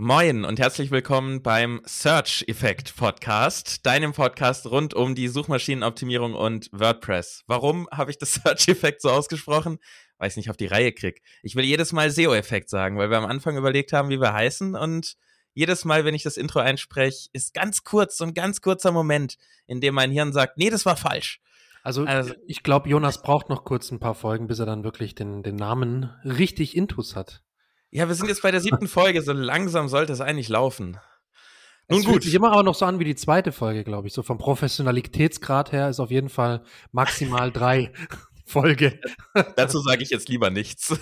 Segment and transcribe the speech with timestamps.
[0.00, 6.70] Moin und herzlich willkommen beim Search Effect Podcast, deinem Podcast rund um die Suchmaschinenoptimierung und
[6.70, 7.42] WordPress.
[7.48, 9.78] Warum habe ich das Search Effect so ausgesprochen?
[10.16, 11.20] Weil ich nicht auf die Reihe krieg.
[11.42, 14.32] Ich will jedes Mal SEO Effekt sagen, weil wir am Anfang überlegt haben, wie wir
[14.32, 15.16] heißen und
[15.54, 19.36] jedes Mal, wenn ich das Intro einspreche, ist ganz kurz, so ein ganz kurzer Moment,
[19.66, 21.40] in dem mein Hirn sagt, nee, das war falsch.
[21.82, 25.16] Also, also ich glaube, Jonas braucht noch kurz ein paar Folgen, bis er dann wirklich
[25.16, 27.42] den, den Namen richtig intus hat.
[27.90, 30.98] Ja, wir sind jetzt bei der siebten Folge, so langsam sollte es eigentlich laufen.
[31.88, 32.14] Nun es gut.
[32.14, 34.14] Fühlt sich immer aber noch so an wie die zweite Folge, glaube ich.
[34.14, 37.92] So vom Professionalitätsgrad her ist auf jeden Fall maximal drei
[38.44, 39.00] Folge.
[39.56, 40.98] Dazu sage ich jetzt lieber nichts.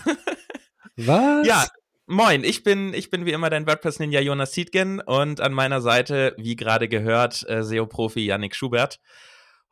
[0.96, 1.46] Was?
[1.46, 1.66] Ja,
[2.06, 6.34] moin, ich bin, ich bin wie immer dein WordPress-Ninja Jonas Siedgen und an meiner Seite,
[6.38, 9.00] wie gerade gehört, äh, SEO-Profi Yannick Schubert.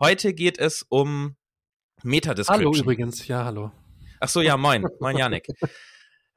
[0.01, 1.37] Heute geht es um
[2.03, 2.75] Meta-Description.
[2.75, 3.71] Hallo übrigens, ja, hallo.
[4.19, 5.47] Ach so, ja, moin, moin Yannick.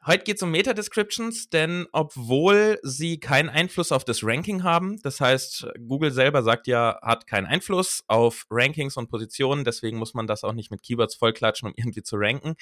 [0.07, 5.20] Heute geht es um Meta-Descriptions, denn obwohl sie keinen Einfluss auf das Ranking haben, das
[5.20, 10.25] heißt, Google selber sagt ja, hat keinen Einfluss auf Rankings und Positionen, deswegen muss man
[10.25, 12.55] das auch nicht mit Keywords vollklatschen, um irgendwie zu ranken.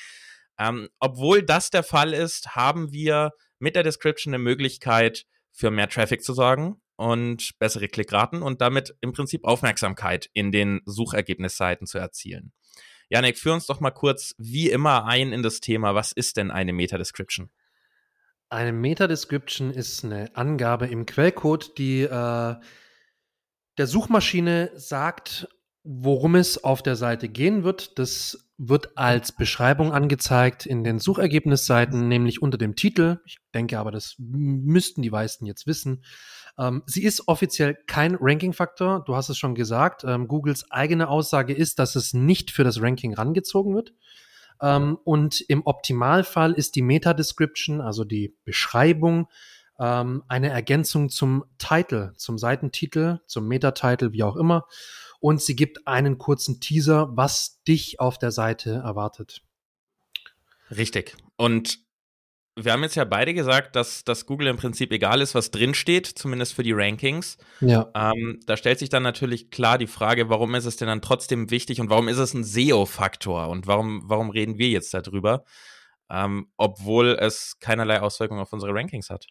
[0.58, 3.30] Ähm, obwohl das der Fall ist, haben wir
[3.60, 8.96] mit der Description eine Möglichkeit, für mehr Traffic zu sorgen und bessere Klickraten und damit
[9.02, 12.54] im Prinzip Aufmerksamkeit in den Suchergebnisseiten zu erzielen.
[13.10, 15.96] Janek, führ uns doch mal kurz wie immer ein in das Thema.
[15.96, 17.50] Was ist denn eine Meta-Description?
[18.50, 22.56] Eine Meta-Description ist eine Angabe im Quellcode, die äh,
[23.78, 25.48] der Suchmaschine sagt,
[25.84, 28.00] worum es auf der Seite gehen wird.
[28.00, 33.20] Das wird als Beschreibung angezeigt in den Suchergebnisseiten, nämlich unter dem Titel.
[33.26, 36.04] Ich denke aber, das müssten die meisten jetzt wissen.
[36.58, 39.04] Ähm, sie ist offiziell kein Ranking-Faktor.
[39.06, 40.04] Du hast es schon gesagt.
[40.06, 43.94] Ähm, Googles eigene Aussage ist, dass es nicht für das Ranking rangezogen wird.
[44.62, 49.28] Ähm, und im Optimalfall ist die Meta-Description, also die Beschreibung,
[49.80, 54.66] ähm, eine Ergänzung zum Title, zum Seitentitel, zum Meta-Title, wie auch immer.
[55.20, 59.42] Und sie gibt einen kurzen Teaser, was dich auf der Seite erwartet.
[60.72, 61.18] Richtig.
[61.36, 61.80] Und
[62.58, 66.08] wir haben jetzt ja beide gesagt, dass, dass Google im Prinzip egal ist, was drinsteht,
[66.08, 67.38] zumindest für die Rankings.
[67.60, 67.92] Ja.
[67.94, 71.52] Ähm, da stellt sich dann natürlich klar die Frage, warum ist es denn dann trotzdem
[71.52, 75.44] wichtig und warum ist es ein SEO-Faktor und warum, warum reden wir jetzt darüber,
[76.10, 79.28] ähm, obwohl es keinerlei Auswirkungen auf unsere Rankings hat?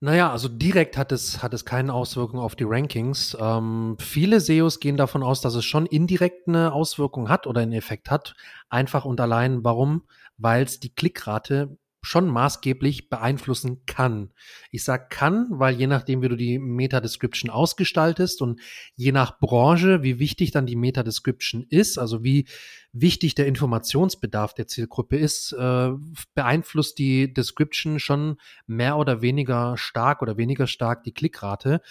[0.00, 3.36] Naja, also direkt hat es, hat es keine Auswirkung auf die Rankings.
[3.40, 7.72] Ähm, viele SEOs gehen davon aus, dass es schon indirekt eine Auswirkung hat oder einen
[7.72, 8.34] Effekt hat.
[8.68, 10.04] Einfach und allein, warum?
[10.38, 14.30] Weil es die Klickrate schon maßgeblich beeinflussen kann.
[14.70, 18.60] Ich sag kann, weil je nachdem, wie du die Meta-Description ausgestaltest und
[18.94, 22.46] je nach Branche, wie wichtig dann die Meta-Description ist, also wie
[22.92, 25.90] wichtig der Informationsbedarf der Zielgruppe ist, äh,
[26.34, 31.82] beeinflusst die Description schon mehr oder weniger stark oder weniger stark die Klickrate.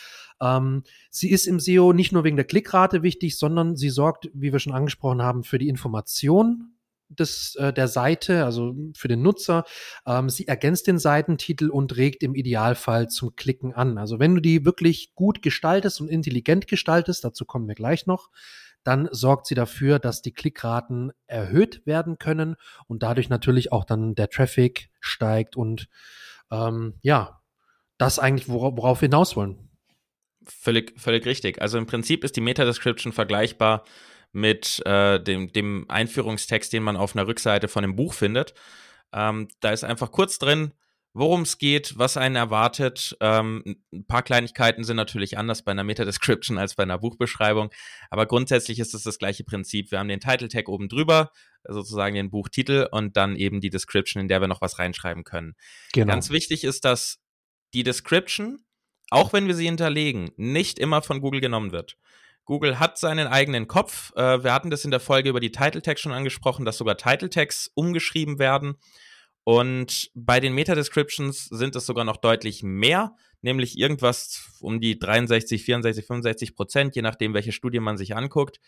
[0.42, 4.54] Ähm, sie ist im SEO nicht nur wegen der Klickrate wichtig, sondern sie sorgt, wie
[4.54, 6.77] wir schon angesprochen haben, für die Information
[7.10, 9.64] des, äh, der Seite, also für den Nutzer.
[10.06, 13.98] Ähm, sie ergänzt den Seitentitel und regt im Idealfall zum Klicken an.
[13.98, 18.30] Also wenn du die wirklich gut gestaltest und intelligent gestaltest, dazu kommen wir gleich noch,
[18.84, 22.56] dann sorgt sie dafür, dass die Klickraten erhöht werden können
[22.88, 25.90] und dadurch natürlich auch dann der Traffic steigt und
[26.52, 27.42] ähm, ja,
[27.98, 29.70] das eigentlich, worauf, wir hinaus wollen.
[30.46, 31.62] Völlig, völlig richtig.
[31.62, 33.84] Also im Prinzip ist die Meta-Description vergleichbar
[34.38, 38.54] mit äh, dem, dem Einführungstext, den man auf einer Rückseite von dem Buch findet.
[39.12, 40.74] Ähm, da ist einfach kurz drin,
[41.14, 43.18] worum es geht, was einen erwartet.
[43.20, 47.72] Ähm, ein paar Kleinigkeiten sind natürlich anders bei einer Meta-Description als bei einer Buchbeschreibung,
[48.12, 49.90] aber grundsätzlich ist es das gleiche Prinzip.
[49.90, 51.32] Wir haben den Title-Tag oben drüber,
[51.68, 55.56] sozusagen den Buchtitel und dann eben die Description, in der wir noch was reinschreiben können.
[55.94, 56.14] Genau.
[56.14, 57.18] Ganz wichtig ist, dass
[57.74, 58.60] die Description,
[59.10, 61.98] auch wenn wir sie hinterlegen, nicht immer von Google genommen wird.
[62.48, 64.14] Google hat seinen eigenen Kopf.
[64.16, 66.98] Äh, wir hatten das in der Folge über die Title Tags schon angesprochen, dass sogar
[66.98, 68.78] Title Tags umgeschrieben werden.
[69.44, 75.64] Und bei den Meta-Descriptions sind es sogar noch deutlich mehr, nämlich irgendwas um die 63,
[75.64, 78.60] 64, 65 Prozent, je nachdem, welche Studie man sich anguckt.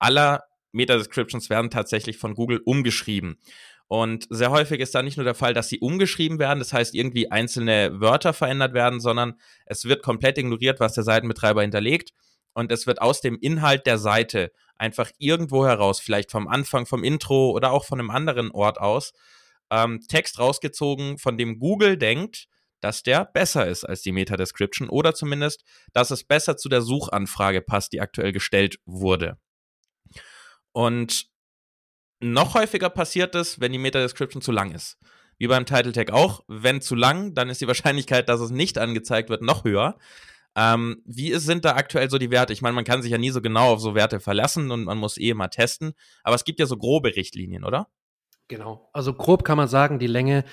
[0.00, 3.38] Aller Meta-Descriptions werden tatsächlich von Google umgeschrieben.
[3.86, 6.94] Und sehr häufig ist da nicht nur der Fall, dass sie umgeschrieben werden, das heißt
[6.94, 12.12] irgendwie einzelne Wörter verändert werden, sondern es wird komplett ignoriert, was der Seitenbetreiber hinterlegt
[12.58, 17.04] und es wird aus dem Inhalt der Seite einfach irgendwo heraus, vielleicht vom Anfang, vom
[17.04, 19.12] Intro oder auch von einem anderen Ort aus,
[19.70, 22.48] ähm, Text rausgezogen, von dem Google denkt,
[22.80, 25.62] dass der besser ist als die Meta-Description oder zumindest,
[25.92, 29.38] dass es besser zu der Suchanfrage passt, die aktuell gestellt wurde.
[30.72, 31.28] Und
[32.18, 34.98] noch häufiger passiert es, wenn die Meta-Description zu lang ist.
[35.40, 36.42] wie beim Title Tag auch.
[36.48, 39.96] Wenn zu lang, dann ist die Wahrscheinlichkeit, dass es nicht angezeigt wird, noch höher.
[40.60, 42.52] Ähm, wie sind da aktuell so die Werte?
[42.52, 44.98] Ich meine, man kann sich ja nie so genau auf so Werte verlassen und man
[44.98, 45.92] muss eh mal testen,
[46.24, 47.86] aber es gibt ja so grobe Richtlinien, oder?
[48.48, 48.90] Genau.
[48.92, 50.44] Also grob kann man sagen, die Länge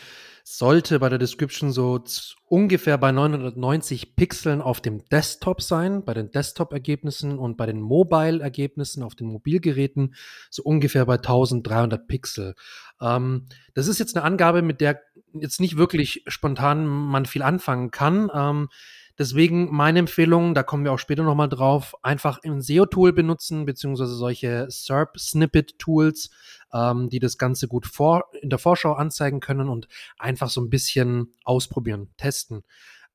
[0.44, 2.04] sollte bei der Description so
[2.44, 9.02] ungefähr bei 990 Pixeln auf dem Desktop sein, bei den Desktop-Ergebnissen und bei den Mobile-Ergebnissen
[9.02, 10.14] auf den Mobilgeräten
[10.52, 12.54] so ungefähr bei 1300 Pixel.
[13.02, 15.02] Ähm, das ist jetzt eine Angabe, mit der
[15.34, 18.30] jetzt nicht wirklich spontan man viel anfangen kann.
[18.32, 18.70] Ähm,
[19.18, 24.14] Deswegen meine Empfehlung, da kommen wir auch später nochmal drauf, einfach ein SEO-Tool benutzen, beziehungsweise
[24.14, 26.32] solche SERP-Snippet-Tools,
[26.74, 30.70] ähm, die das Ganze gut vor, in der Vorschau anzeigen können und einfach so ein
[30.70, 32.64] bisschen ausprobieren, testen.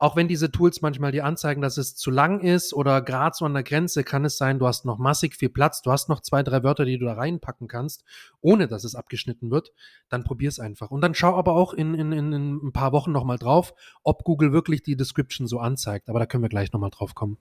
[0.02, 3.44] Auch wenn diese Tools manchmal dir anzeigen, dass es zu lang ist oder gerade so
[3.44, 6.20] an der Grenze, kann es sein, du hast noch massig viel Platz, du hast noch
[6.20, 8.02] zwei, drei Wörter, die du da reinpacken kannst,
[8.40, 9.72] ohne dass es abgeschnitten wird,
[10.08, 10.90] dann probier es einfach.
[10.90, 14.54] Und dann schau aber auch in, in, in ein paar Wochen nochmal drauf, ob Google
[14.54, 16.08] wirklich die Description so anzeigt.
[16.08, 17.36] Aber da können wir gleich nochmal drauf kommen.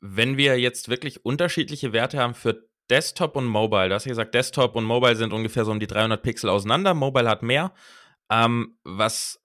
[0.00, 4.34] Wenn wir jetzt wirklich unterschiedliche Werte haben für Desktop und Mobile, du hast ja gesagt,
[4.34, 7.72] Desktop und Mobile sind ungefähr so um die 300 Pixel auseinander, Mobile hat mehr.
[8.30, 9.40] Ähm, was,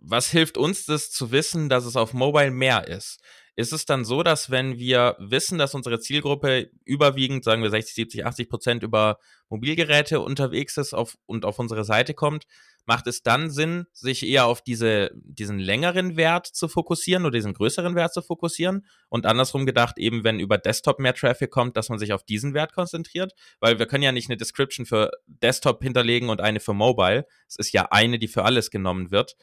[0.00, 3.20] was hilft uns das zu wissen, dass es auf Mobile mehr ist?
[3.56, 7.94] Ist es dann so, dass wenn wir wissen, dass unsere Zielgruppe überwiegend, sagen wir 60,
[7.94, 9.18] 70, 80 Prozent über
[9.48, 12.44] Mobilgeräte unterwegs ist auf, und auf unsere Seite kommt,
[12.88, 17.52] macht es dann Sinn, sich eher auf diese, diesen längeren Wert zu fokussieren oder diesen
[17.52, 18.86] größeren Wert zu fokussieren?
[19.08, 22.54] Und andersrum gedacht, eben wenn über Desktop mehr Traffic kommt, dass man sich auf diesen
[22.54, 23.34] Wert konzentriert?
[23.58, 27.26] Weil wir können ja nicht eine Description für Desktop hinterlegen und eine für Mobile.
[27.48, 29.36] Es ist ja eine, die für alles genommen wird.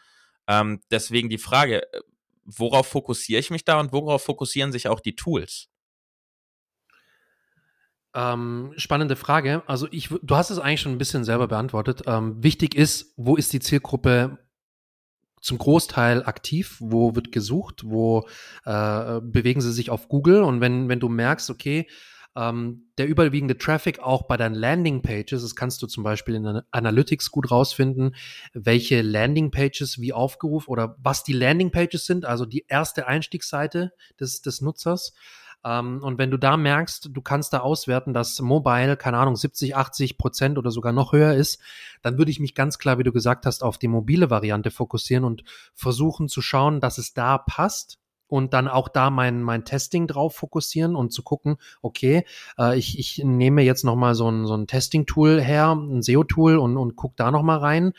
[0.48, 2.02] Ähm, deswegen die Frage, äh,
[2.46, 5.70] worauf fokussiere ich mich da und worauf fokussieren sich auch die Tools?
[8.14, 9.64] Ähm, spannende Frage.
[9.68, 12.04] Also ich, du hast es eigentlich schon ein bisschen selber beantwortet.
[12.06, 14.40] Ähm, wichtig ist, wo ist die Zielgruppe
[15.42, 18.28] zum Großteil aktiv, wo wird gesucht, wo
[18.66, 21.88] äh, bewegen sie sich auf Google und wenn, wenn du merkst, okay,
[22.36, 27.32] ähm, der überwiegende Traffic auch bei deinen Landingpages, das kannst du zum Beispiel in Analytics
[27.32, 28.16] gut rausfinden,
[28.54, 34.62] welche Landingpages wie aufgerufen oder was die Landingpages sind, also die erste Einstiegsseite des, des
[34.62, 35.14] Nutzers.
[35.64, 39.76] Ähm, und wenn du da merkst, du kannst da auswerten, dass Mobile, keine Ahnung, 70,
[39.76, 41.60] 80 Prozent oder sogar noch höher ist,
[42.02, 45.24] dann würde ich mich ganz klar, wie du gesagt hast, auf die mobile Variante fokussieren
[45.24, 45.44] und
[45.74, 48.00] versuchen zu schauen, dass es da passt
[48.36, 52.26] und dann auch da mein, mein Testing drauf fokussieren und zu gucken, okay,
[52.60, 56.76] äh, ich, ich nehme jetzt nochmal so ein, so ein Testing-Tool her, ein SEO-Tool und,
[56.76, 57.94] und gucke da nochmal rein.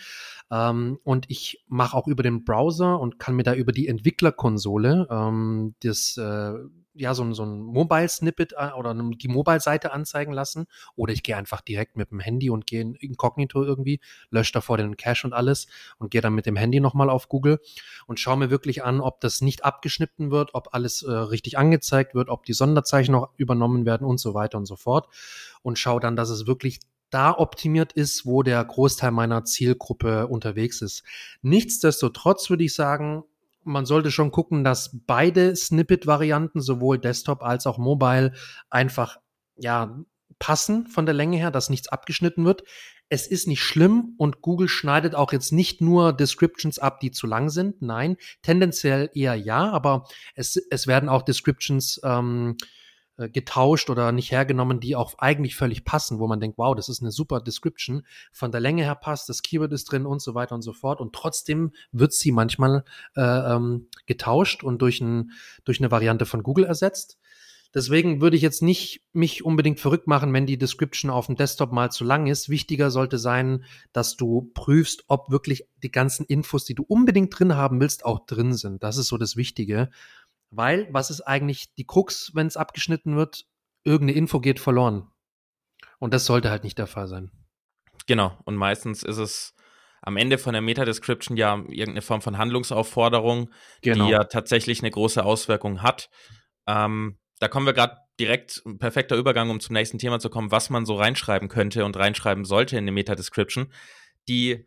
[0.51, 5.09] Ähm, und ich mache auch über den Browser und kann mir da über die Entwicklerkonsole
[5.11, 6.53] ähm, das äh,
[6.97, 10.67] ja, so ein, so ein Mobile-Snippet äh, oder die Mobile-Seite anzeigen lassen.
[10.95, 14.01] Oder ich gehe einfach direkt mit dem Handy und gehe in inkognito irgendwie,
[14.31, 15.67] lösche davor den Cache und alles
[15.99, 17.61] und gehe dann mit dem Handy nochmal auf Google
[18.07, 22.15] und schaue mir wirklich an, ob das nicht abgeschnitten wird, ob alles äh, richtig angezeigt
[22.15, 25.09] wird, ob die Sonderzeichen noch übernommen werden und so weiter und so fort.
[25.63, 30.83] Und schaue dann, dass es wirklich da optimiert ist, wo der Großteil meiner Zielgruppe unterwegs
[30.83, 31.05] ist.
[31.43, 33.25] Nichtsdestotrotz würde ich sagen,
[33.67, 38.33] man sollte schon gucken, dass beide Snippet-Varianten, sowohl Desktop als auch Mobile,
[38.71, 39.19] einfach
[39.57, 39.99] ja
[40.39, 42.63] passen von der Länge her, dass nichts abgeschnitten wird.
[43.09, 47.27] Es ist nicht schlimm und Google schneidet auch jetzt nicht nur Descriptions ab, die zu
[47.27, 47.81] lang sind.
[47.81, 52.57] Nein, tendenziell eher ja, aber es, es werden auch Descriptions ähm,
[53.19, 56.89] äh, getauscht oder nicht hergenommen, die auch eigentlich völlig passen, wo man denkt, wow, das
[56.89, 60.35] ist eine super Description, von der Länge her passt, das Keyword ist drin und so
[60.35, 61.01] weiter und so fort.
[61.01, 62.85] Und trotzdem wird sie manchmal
[63.17, 65.31] äh, ähm, getauscht und durch, ein,
[65.65, 67.19] durch eine Variante von Google ersetzt.
[67.77, 71.73] Deswegen würde ich jetzt nicht mich unbedingt verrückt machen, wenn die Description auf dem Desktop
[71.73, 72.49] mal zu lang ist.
[72.49, 77.55] Wichtiger sollte sein, dass du prüfst, ob wirklich die ganzen Infos, die du unbedingt drin
[77.55, 78.83] haben willst, auch drin sind.
[78.83, 79.91] Das ist so das Wichtige.
[80.51, 83.47] Weil, was ist eigentlich die Krux, wenn es abgeschnitten wird?
[83.85, 85.11] Irgendeine Info geht verloren.
[85.99, 87.31] Und das sollte halt nicht der Fall sein.
[88.07, 88.39] Genau.
[88.45, 89.55] Und meistens ist es
[90.03, 93.51] am Ende von der Meta-Description ja irgendeine Form von Handlungsaufforderung,
[93.83, 94.05] genau.
[94.05, 96.09] die ja tatsächlich eine große Auswirkung hat.
[96.67, 100.71] Ähm, da kommen wir gerade direkt, perfekter Übergang, um zum nächsten Thema zu kommen, was
[100.71, 103.73] man so reinschreiben könnte und reinschreiben sollte in eine Meta-Description.
[104.29, 104.65] Die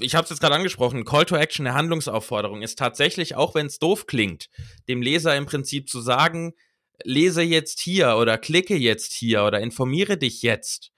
[0.00, 3.66] ich habe es jetzt gerade angesprochen, Call to Action, eine Handlungsaufforderung ist tatsächlich, auch wenn
[3.66, 4.48] es doof klingt,
[4.88, 6.54] dem Leser im Prinzip zu sagen,
[7.04, 10.92] lese jetzt hier oder klicke jetzt hier oder informiere dich jetzt.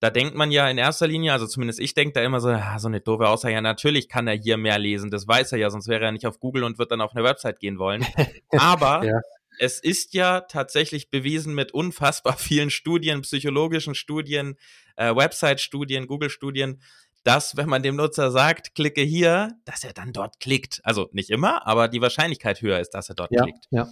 [0.00, 2.78] Da denkt man ja in erster Linie, also zumindest ich denke da immer so, ah,
[2.78, 5.70] so eine doofe Aussage, ja natürlich kann er hier mehr lesen, das weiß er ja,
[5.70, 8.06] sonst wäre er nicht auf Google und wird dann auf eine Website gehen wollen.
[8.56, 9.18] Aber ja.
[9.58, 14.56] es ist ja tatsächlich bewiesen mit unfassbar vielen Studien, psychologischen Studien,
[14.94, 16.80] äh, Website-Studien, Google-Studien,
[17.28, 20.80] dass wenn man dem Nutzer sagt, klicke hier, dass er dann dort klickt.
[20.82, 23.66] Also nicht immer, aber die Wahrscheinlichkeit höher ist, dass er dort ja, klickt.
[23.70, 23.86] Ja.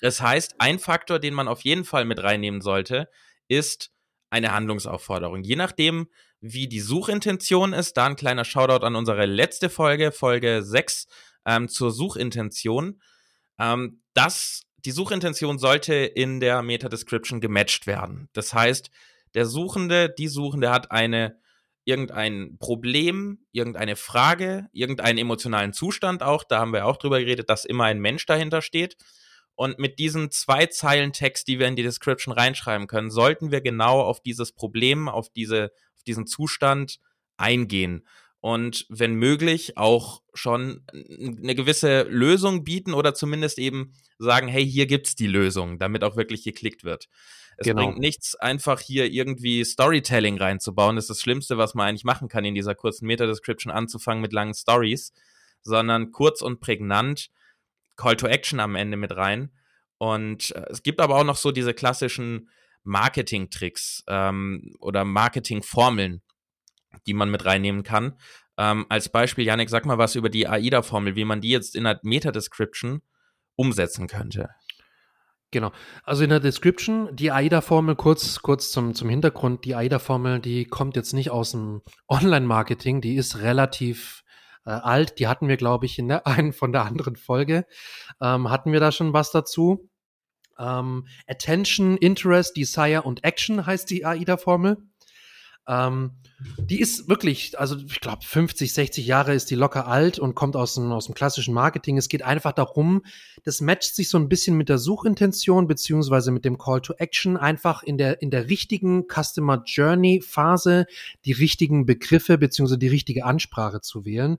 [0.00, 3.10] Das heißt, ein Faktor, den man auf jeden Fall mit reinnehmen sollte,
[3.48, 3.90] ist
[4.30, 5.42] eine Handlungsaufforderung.
[5.42, 6.06] Je nachdem,
[6.40, 11.08] wie die Suchintention ist, da ein kleiner Shoutout an unsere letzte Folge, Folge 6
[11.46, 13.02] ähm, zur Suchintention.
[13.58, 18.28] Ähm, das, die Suchintention sollte in der Meta-Description gematcht werden.
[18.34, 18.88] Das heißt,
[19.34, 21.40] der Suchende, die Suchende hat eine
[21.88, 27.64] irgendein Problem, irgendeine Frage, irgendeinen emotionalen Zustand auch, da haben wir auch drüber geredet, dass
[27.64, 28.98] immer ein Mensch dahinter steht.
[29.54, 33.62] Und mit diesen zwei Zeilen Text, die wir in die Description reinschreiben können, sollten wir
[33.62, 37.00] genau auf dieses Problem, auf diese, auf diesen Zustand
[37.38, 38.04] eingehen
[38.40, 44.86] und wenn möglich auch schon eine gewisse Lösung bieten oder zumindest eben sagen, hey, hier
[44.86, 47.08] gibt's die Lösung, damit auch wirklich geklickt wird.
[47.58, 47.82] Es genau.
[47.82, 50.94] bringt nichts, einfach hier irgendwie Storytelling reinzubauen.
[50.94, 54.32] Das ist das Schlimmste, was man eigentlich machen kann, in dieser kurzen Meta-Description anzufangen mit
[54.32, 55.12] langen Stories,
[55.62, 57.30] sondern kurz und prägnant
[57.96, 59.50] Call to Action am Ende mit rein.
[59.98, 62.48] Und äh, es gibt aber auch noch so diese klassischen
[62.84, 66.22] Marketing-Tricks ähm, oder Marketing-Formeln,
[67.08, 68.16] die man mit reinnehmen kann.
[68.56, 71.84] Ähm, als Beispiel, Janik, sag mal was über die AIDA-Formel, wie man die jetzt in
[71.84, 73.02] der Meta-Description
[73.56, 74.50] umsetzen könnte.
[75.50, 75.72] Genau.
[76.04, 80.94] Also in der Description, die AIDA-Formel, kurz, kurz zum, zum Hintergrund, die AIDA-Formel, die kommt
[80.94, 84.24] jetzt nicht aus dem Online-Marketing, die ist relativ
[84.66, 85.18] äh, alt.
[85.18, 87.64] Die hatten wir, glaube ich, in der einen von der anderen Folge.
[88.20, 89.88] Ähm, hatten wir da schon was dazu?
[90.58, 94.76] Ähm, Attention, Interest, Desire und Action heißt die AIDA-Formel.
[95.68, 96.12] Ähm,
[96.58, 100.56] die ist wirklich, also ich glaube 50, 60 Jahre ist die locker alt und kommt
[100.56, 101.98] aus dem, aus dem klassischen Marketing.
[101.98, 103.02] Es geht einfach darum,
[103.44, 107.36] das matcht sich so ein bisschen mit der Suchintention beziehungsweise mit dem Call to Action,
[107.36, 110.86] einfach in der, in der richtigen Customer Journey Phase
[111.24, 114.38] die richtigen Begriffe beziehungsweise die richtige Ansprache zu wählen.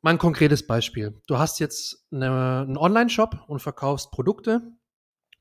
[0.00, 1.14] Mein konkretes Beispiel.
[1.28, 4.62] Du hast jetzt eine, einen Online-Shop und verkaufst Produkte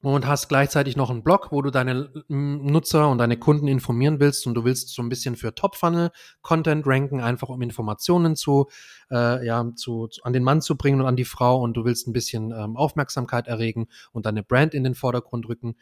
[0.01, 4.47] und hast gleichzeitig noch einen Blog, wo du deine Nutzer und deine Kunden informieren willst
[4.47, 8.67] und du willst so ein bisschen für Top-Funnel-Content ranken, einfach um Informationen zu,
[9.11, 11.85] äh, ja, zu, zu, an den Mann zu bringen und an die Frau und du
[11.85, 15.75] willst ein bisschen ähm, Aufmerksamkeit erregen und deine Brand in den Vordergrund rücken.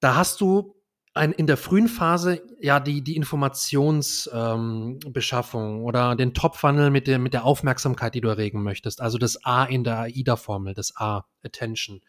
[0.00, 0.76] Da hast du
[1.14, 7.18] ein, in der frühen Phase ja die, die Informationsbeschaffung ähm, oder den Top-Funnel mit der,
[7.18, 9.00] mit der Aufmerksamkeit, die du erregen möchtest.
[9.00, 12.00] Also das A in der AIDA-Formel, das A, Attention.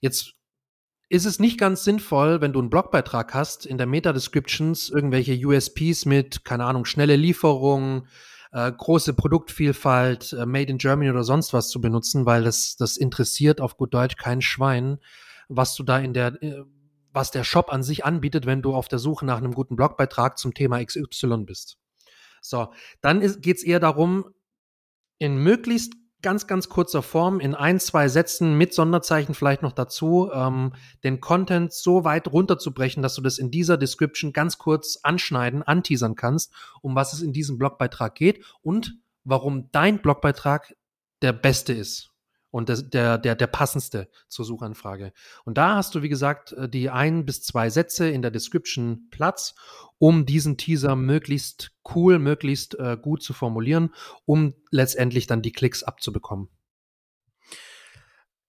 [0.00, 0.34] Jetzt
[1.10, 6.06] ist es nicht ganz sinnvoll, wenn du einen Blogbeitrag hast, in der Meta-Descriptions irgendwelche USPs
[6.06, 8.06] mit, keine Ahnung, schnelle Lieferung,
[8.52, 12.96] äh, große Produktvielfalt, äh, Made in Germany oder sonst was zu benutzen, weil das, das
[12.96, 14.98] interessiert auf gut Deutsch kein Schwein,
[15.48, 16.62] was du da in der, äh,
[17.12, 20.38] was der Shop an sich anbietet, wenn du auf der Suche nach einem guten Blogbeitrag
[20.38, 21.76] zum Thema XY bist.
[22.40, 24.26] So, dann geht es eher darum,
[25.18, 30.30] in möglichst ganz, ganz kurzer Form in ein, zwei Sätzen mit Sonderzeichen vielleicht noch dazu,
[30.32, 30.72] ähm,
[31.04, 36.16] den Content so weit runterzubrechen, dass du das in dieser Description ganz kurz anschneiden, anteasern
[36.16, 40.74] kannst, um was es in diesem Blogbeitrag geht und warum dein Blogbeitrag
[41.22, 42.09] der beste ist
[42.50, 45.12] und der, der, der, passendste zur Suchanfrage.
[45.44, 49.08] Und da hast du, wie gesagt, äh, die ein bis zwei Sätze in der Description
[49.10, 49.54] Platz,
[49.98, 55.82] um diesen Teaser möglichst cool, möglichst äh, gut zu formulieren, um letztendlich dann die Klicks
[55.82, 56.48] abzubekommen.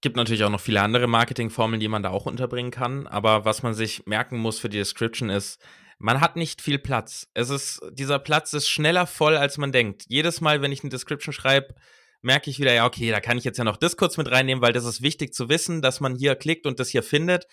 [0.01, 3.05] Gibt natürlich auch noch viele andere Marketingformeln, die man da auch unterbringen kann.
[3.05, 5.63] Aber was man sich merken muss für die Description ist,
[5.99, 7.29] man hat nicht viel Platz.
[7.35, 10.05] Es ist, dieser Platz ist schneller voll, als man denkt.
[10.07, 11.75] Jedes Mal, wenn ich eine Description schreibe,
[12.21, 14.61] merke ich wieder, ja, okay, da kann ich jetzt ja noch das kurz mit reinnehmen,
[14.61, 17.47] weil das ist wichtig zu wissen, dass man hier klickt und das hier findet.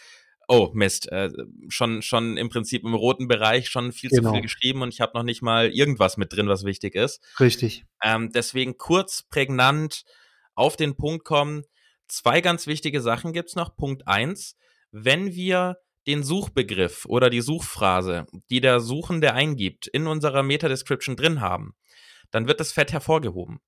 [0.47, 1.31] Oh, Mist, äh,
[1.69, 4.31] schon, schon im Prinzip im roten Bereich schon viel genau.
[4.31, 7.23] zu viel geschrieben und ich habe noch nicht mal irgendwas mit drin, was wichtig ist.
[7.39, 7.85] Richtig.
[8.03, 10.05] Ähm, deswegen kurz, prägnant
[10.55, 11.65] auf den Punkt kommen.
[12.09, 13.77] Zwei ganz wichtige Sachen gibt's noch.
[13.77, 14.57] Punkt eins,
[14.91, 21.43] wenn wir den Suchbegriff oder die Suchphrase, die der Suchende eingibt, in unserer Meta-Description drin
[21.43, 21.75] haben,
[22.31, 23.61] dann wird das fett hervorgehoben.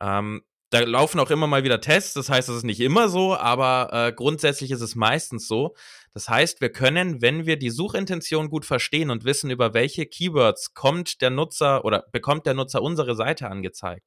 [0.00, 3.36] Ähm, da laufen auch immer mal wieder Tests, das heißt, es ist nicht immer so,
[3.36, 5.76] aber äh, grundsätzlich ist es meistens so.
[6.12, 10.74] Das heißt, wir können, wenn wir die Suchintention gut verstehen und wissen, über welche Keywords
[10.74, 14.06] kommt der Nutzer oder bekommt der Nutzer unsere Seite angezeigt,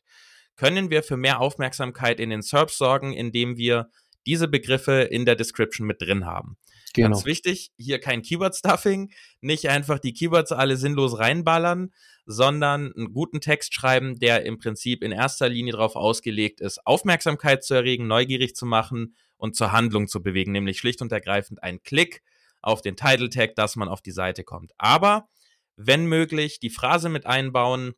[0.58, 3.90] können wir für mehr Aufmerksamkeit in den SERPs sorgen, indem wir
[4.26, 6.58] diese Begriffe in der Description mit drin haben.
[6.94, 7.10] Genau.
[7.10, 11.94] Ganz wichtig, hier kein Keyword-Stuffing, nicht einfach die Keywords alle sinnlos reinballern,
[12.26, 17.64] sondern einen guten Text schreiben, der im Prinzip in erster Linie darauf ausgelegt ist, Aufmerksamkeit
[17.64, 21.82] zu erregen, neugierig zu machen und zur Handlung zu bewegen, nämlich schlicht und ergreifend ein
[21.84, 22.22] Klick
[22.62, 24.74] auf den Title Tag, dass man auf die Seite kommt.
[24.78, 25.28] Aber
[25.76, 27.94] wenn möglich, die Phrase mit einbauen,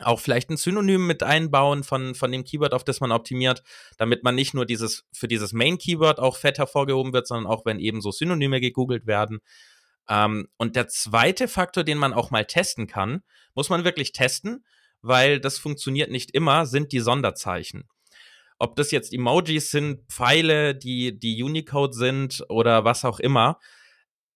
[0.00, 3.62] auch vielleicht ein Synonym mit einbauen von, von dem Keyword, auf das man optimiert,
[3.96, 7.78] damit man nicht nur dieses, für dieses Main-Keyword auch fett hervorgehoben wird, sondern auch wenn
[7.78, 9.40] eben so Synonyme gegoogelt werden.
[10.08, 13.22] Ähm, und der zweite Faktor, den man auch mal testen kann,
[13.54, 14.64] muss man wirklich testen,
[15.02, 17.88] weil das funktioniert nicht immer, sind die Sonderzeichen.
[18.58, 23.58] Ob das jetzt Emojis sind, Pfeile, die, die Unicode sind oder was auch immer.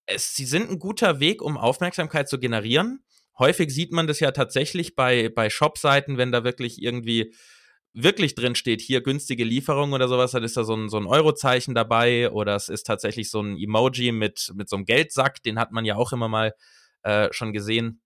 [0.07, 3.05] Es, sie sind ein guter Weg, um Aufmerksamkeit zu generieren
[3.43, 7.35] häufig sieht man das ja tatsächlich bei, bei Shop-Seiten, wenn da wirklich irgendwie
[7.93, 11.07] wirklich drin steht, hier günstige Lieferung oder sowas, dann ist da so ein, so ein
[11.07, 15.59] Eurozeichen dabei oder es ist tatsächlich so ein Emoji mit, mit so einem Geldsack, den
[15.59, 16.55] hat man ja auch immer mal
[17.03, 18.01] äh, schon gesehen.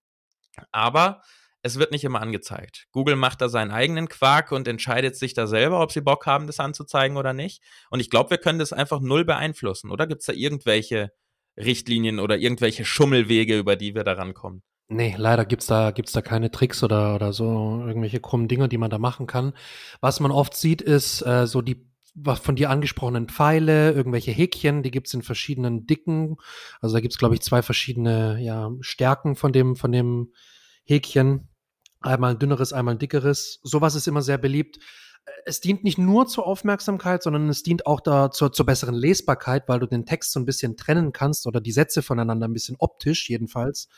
[0.72, 1.22] Aber
[1.62, 2.86] es wird nicht immer angezeigt.
[2.92, 6.46] Google macht da seinen eigenen Quark und entscheidet sich da selber, ob sie Bock haben,
[6.46, 7.62] das anzuzeigen oder nicht.
[7.90, 10.06] Und ich glaube, wir können das einfach null beeinflussen, oder?
[10.06, 11.12] Gibt es da irgendwelche
[11.56, 14.62] Richtlinien oder irgendwelche Schummelwege, über die wir da rankommen?
[14.88, 18.78] Nee, leider gibt's da, gibt's da keine Tricks oder, oder so irgendwelche krummen Dinge, die
[18.78, 19.52] man da machen kann.
[20.00, 21.84] Was man oft sieht, ist äh, so die
[22.24, 26.36] von dir angesprochenen Pfeile, irgendwelche Häkchen, die gibt's in verschiedenen Dicken.
[26.80, 30.32] Also da gibt's glaube ich, zwei verschiedene ja, Stärken von dem, von dem
[30.84, 31.48] Häkchen.
[32.00, 33.60] Einmal ein dünneres, einmal ein dickeres.
[33.64, 34.78] Sowas ist immer sehr beliebt
[35.44, 39.68] es dient nicht nur zur Aufmerksamkeit, sondern es dient auch da zur, zur besseren Lesbarkeit,
[39.68, 42.76] weil du den Text so ein bisschen trennen kannst oder die Sätze voneinander ein bisschen
[42.78, 43.88] optisch jedenfalls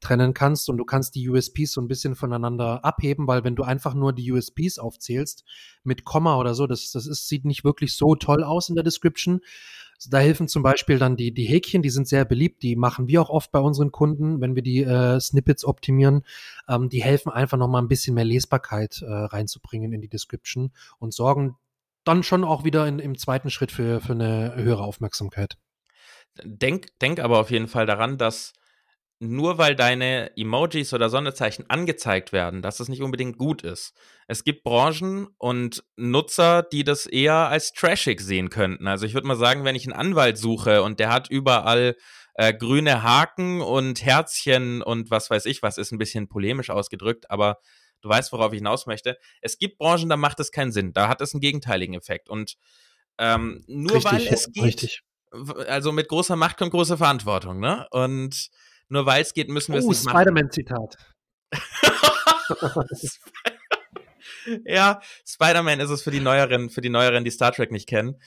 [0.00, 3.62] trennen kannst und du kannst die USPs so ein bisschen voneinander abheben, weil wenn du
[3.62, 5.44] einfach nur die USPs aufzählst
[5.84, 8.84] mit Komma oder so, das, das ist, sieht nicht wirklich so toll aus in der
[8.84, 9.40] Description.
[10.10, 13.22] Da helfen zum Beispiel dann die, die Häkchen, die sind sehr beliebt, die machen wir
[13.22, 16.22] auch oft bei unseren Kunden, wenn wir die äh, Snippets optimieren.
[16.68, 21.14] Ähm, die helfen einfach nochmal ein bisschen mehr Lesbarkeit äh, reinzubringen in die Description und
[21.14, 21.56] sorgen
[22.04, 25.56] dann schon auch wieder in, im zweiten Schritt für, für eine höhere Aufmerksamkeit.
[26.44, 28.52] Denk, denk aber auf jeden Fall daran, dass
[29.18, 33.94] nur weil deine Emojis oder Sonderzeichen angezeigt werden, dass es nicht unbedingt gut ist.
[34.26, 38.86] Es gibt Branchen und Nutzer, die das eher als trashig sehen könnten.
[38.86, 41.96] Also ich würde mal sagen, wenn ich einen Anwalt suche und der hat überall
[42.34, 47.30] äh, grüne Haken und Herzchen und was weiß ich was, ist ein bisschen polemisch ausgedrückt,
[47.30, 47.58] aber
[48.02, 49.16] du weißt, worauf ich hinaus möchte.
[49.40, 50.92] Es gibt Branchen, da macht es keinen Sinn.
[50.92, 52.28] Da hat es einen gegenteiligen Effekt.
[52.28, 52.56] Und
[53.18, 55.02] ähm, nur richtig, weil es geht, richtig.
[55.68, 57.86] also mit großer Macht kommt große Verantwortung, ne?
[57.90, 58.50] Und
[58.88, 60.16] nur weil es geht, müssen wir es oh, nicht machen.
[60.16, 60.96] Spider-Man-Zitat.
[64.64, 68.20] ja, Spider-Man ist es für die Neueren, für die Neueren, die Star Trek nicht kennen.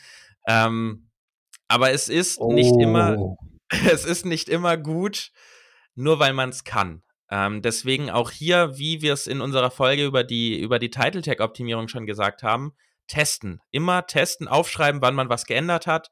[0.48, 1.10] Ähm,
[1.68, 2.52] aber es ist oh.
[2.52, 3.38] nicht immer, oh.
[3.92, 5.32] es ist nicht immer gut,
[5.96, 7.04] nur weil man es kann.
[7.32, 11.22] Ähm, deswegen auch hier, wie wir es in unserer Folge über die, über die Title
[11.22, 12.74] Tag Optimierung schon gesagt haben,
[13.08, 13.62] testen.
[13.72, 16.10] Immer testen, aufschreiben, wann man was geändert hat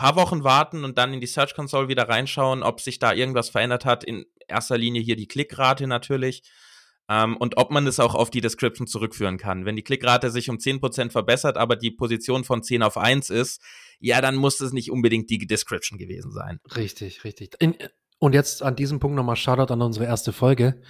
[0.00, 3.50] paar Wochen warten und dann in die Search Console wieder reinschauen, ob sich da irgendwas
[3.50, 4.02] verändert hat.
[4.02, 6.42] In erster Linie hier die Klickrate natürlich.
[7.10, 9.66] Ähm, und ob man das auch auf die Description zurückführen kann.
[9.66, 13.60] Wenn die Klickrate sich um 10% verbessert, aber die Position von 10 auf 1 ist,
[13.98, 16.60] ja, dann muss es nicht unbedingt die Description gewesen sein.
[16.74, 17.56] Richtig, richtig.
[17.58, 17.76] In,
[18.20, 20.80] und jetzt an diesem Punkt nochmal Shoutout an unsere erste Folge.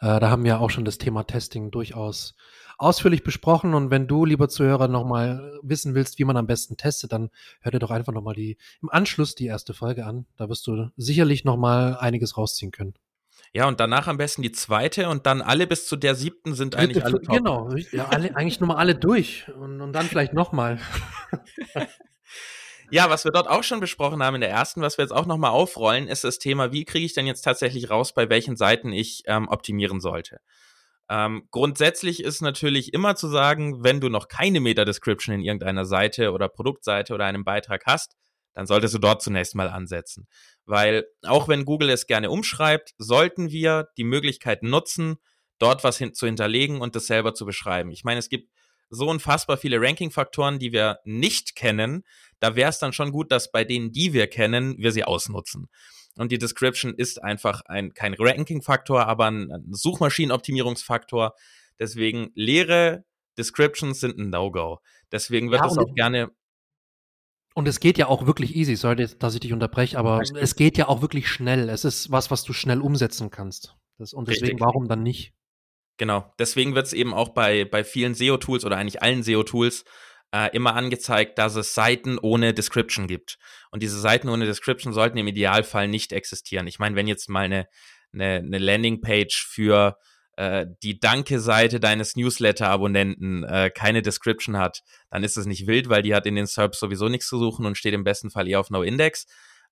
[0.00, 2.36] Äh, da haben wir auch schon das Thema Testing durchaus
[2.78, 3.74] ausführlich besprochen.
[3.74, 7.72] Und wenn du, lieber Zuhörer, nochmal wissen willst, wie man am besten testet, dann hör
[7.72, 10.26] dir doch einfach nochmal die, im Anschluss die erste Folge an.
[10.36, 12.94] Da wirst du sicherlich nochmal einiges rausziehen können.
[13.52, 16.76] Ja, und danach am besten die zweite und dann alle bis zu der siebten sind
[16.76, 17.36] eigentlich alle top.
[17.36, 20.78] Genau, ja, alle, eigentlich nur mal alle durch und, und dann vielleicht nochmal.
[22.90, 25.26] Ja, was wir dort auch schon besprochen haben in der ersten, was wir jetzt auch
[25.26, 28.92] nochmal aufrollen, ist das Thema, wie kriege ich denn jetzt tatsächlich raus, bei welchen Seiten
[28.92, 30.38] ich ähm, optimieren sollte.
[31.08, 36.32] Ähm, grundsätzlich ist natürlich immer zu sagen, wenn du noch keine Meta-Description in irgendeiner Seite
[36.32, 38.16] oder Produktseite oder einem Beitrag hast,
[38.54, 40.26] dann solltest du dort zunächst mal ansetzen.
[40.64, 45.16] Weil auch wenn Google es gerne umschreibt, sollten wir die Möglichkeit nutzen,
[45.58, 47.90] dort was hin zu hinterlegen und das selber zu beschreiben.
[47.90, 48.50] Ich meine, es gibt
[48.88, 52.04] so unfassbar viele Ranking-Faktoren, die wir nicht kennen.
[52.40, 55.68] Da wäre es dann schon gut, dass bei denen, die wir kennen, wir sie ausnutzen.
[56.16, 61.34] Und die Description ist einfach ein, kein Ranking-Faktor, aber ein, Suchmaschinenoptimierungsfaktor.
[61.78, 63.04] Deswegen leere
[63.38, 64.78] Descriptions sind ein No-Go.
[65.12, 66.30] Deswegen wird ja, das auch gerne.
[67.54, 70.42] Und es geht ja auch wirklich easy, sorry, dass ich dich unterbreche, aber Richtig.
[70.42, 71.68] es geht ja auch wirklich schnell.
[71.68, 73.76] Es ist was, was du schnell umsetzen kannst.
[73.98, 74.60] Das, und deswegen, Richtig.
[74.60, 75.32] warum dann nicht?
[75.96, 76.32] Genau.
[76.38, 79.84] Deswegen wird es eben auch bei, bei vielen SEO-Tools oder eigentlich allen SEO-Tools
[80.32, 83.38] äh, immer angezeigt, dass es Seiten ohne Description gibt.
[83.70, 86.66] Und diese Seiten ohne Description sollten im Idealfall nicht existieren.
[86.66, 87.66] Ich meine, wenn jetzt mal eine,
[88.12, 89.96] eine, eine Landingpage für
[90.36, 96.02] äh, die Danke-Seite deines Newsletter-Abonnenten äh, keine Description hat, dann ist es nicht wild, weil
[96.02, 98.60] die hat in den SERPs sowieso nichts zu suchen und steht im besten Fall eher
[98.60, 99.26] auf No-Index.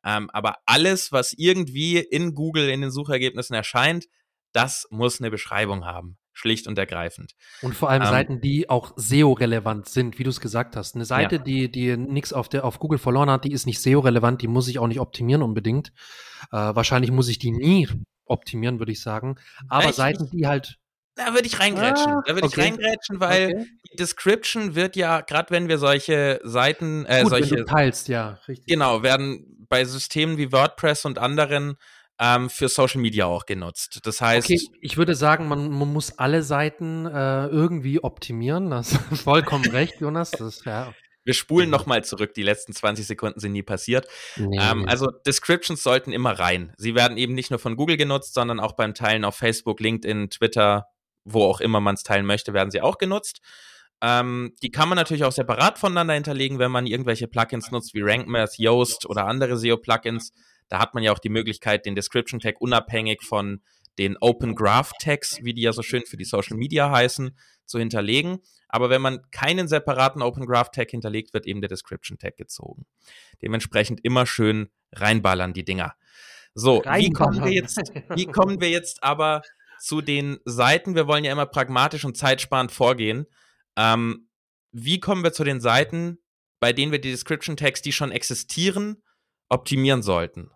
[0.05, 4.07] Ähm, aber alles, was irgendwie in Google in den Suchergebnissen erscheint,
[4.53, 6.17] das muss eine Beschreibung haben.
[6.35, 7.35] Schlicht und ergreifend.
[7.63, 10.95] Und vor allem ähm, Seiten, die auch SEO-relevant sind, wie du es gesagt hast.
[10.95, 11.43] Eine Seite, ja.
[11.43, 14.79] die, die nichts auf, auf Google verloren hat, die ist nicht SEO-relevant, die muss ich
[14.79, 15.93] auch nicht optimieren unbedingt.
[16.53, 17.89] Äh, wahrscheinlich muss ich die nie
[18.27, 19.37] optimieren, würde ich sagen.
[19.69, 19.95] Aber Echt?
[19.95, 20.79] Seiten, die halt
[21.17, 22.13] da würde ich reingrätschen.
[22.13, 22.61] Ah, da würde okay.
[22.61, 23.67] ich reingrätschen, weil okay.
[23.93, 27.51] die Description wird ja, gerade wenn wir solche Seiten, äh, Gut, solche.
[27.53, 28.67] Wenn du teilst, ja, richtig.
[28.67, 31.77] Genau, werden bei Systemen wie WordPress und anderen
[32.21, 34.01] ähm, für Social Media auch genutzt.
[34.05, 34.47] Das heißt.
[34.47, 38.71] Okay, ich würde sagen, man, man muss alle Seiten äh, irgendwie optimieren.
[38.71, 40.31] Das ist vollkommen recht, Jonas.
[40.31, 40.95] Das, ja.
[41.25, 42.35] Wir spulen nochmal zurück.
[42.35, 44.07] Die letzten 20 Sekunden sind nie passiert.
[44.37, 44.59] Nee.
[44.61, 46.73] Ähm, also Descriptions sollten immer rein.
[46.77, 50.31] Sie werden eben nicht nur von Google genutzt, sondern auch beim Teilen auf Facebook, LinkedIn,
[50.31, 50.87] Twitter,
[51.25, 53.41] wo auch immer man es teilen möchte, werden sie auch genutzt.
[54.03, 58.03] Ähm, die kann man natürlich auch separat voneinander hinterlegen, wenn man irgendwelche Plugins nutzt wie
[58.03, 60.33] RankMath, Yoast oder andere SEO-Plugins.
[60.69, 63.63] Da hat man ja auch die Möglichkeit, den Description Tag unabhängig von
[63.99, 67.79] den Open Graph Tags, wie die ja so schön für die Social Media heißen, zu
[67.79, 68.41] hinterlegen.
[68.69, 72.87] Aber wenn man keinen separaten Open Graph Tag hinterlegt, wird eben der Description Tag gezogen.
[73.41, 75.95] Dementsprechend immer schön reinballern die Dinger.
[76.55, 77.79] So, wie kommen wir jetzt,
[78.15, 79.43] wie kommen wir jetzt aber
[79.81, 80.95] zu den Seiten?
[80.95, 83.27] Wir wollen ja immer pragmatisch und zeitsparend vorgehen.
[83.77, 84.29] Ähm,
[84.71, 86.19] wie kommen wir zu den Seiten,
[86.61, 89.03] bei denen wir die Description Tags, die schon existieren,
[89.49, 90.51] optimieren sollten?